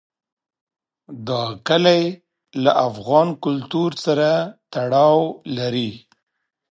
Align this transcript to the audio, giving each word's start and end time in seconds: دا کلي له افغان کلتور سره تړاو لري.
دا 1.27 1.41
کلي 1.67 2.01
له 2.63 2.71
افغان 2.87 3.27
کلتور 3.43 3.91
سره 4.05 4.29
تړاو 4.73 5.19
لري. 5.57 5.91